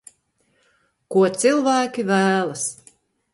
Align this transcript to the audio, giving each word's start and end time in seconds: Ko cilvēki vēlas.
Ko 1.15 1.21
cilvēki 1.43 2.07
vēlas. 2.09 2.65